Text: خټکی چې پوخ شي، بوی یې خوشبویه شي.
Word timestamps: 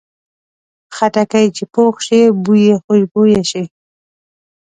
خټکی 0.95 1.45
چې 1.55 1.63
پوخ 1.73 1.95
شي، 2.05 2.21
بوی 2.43 2.61
یې 2.69 2.75
خوشبویه 2.83 3.41
شي. 3.51 3.63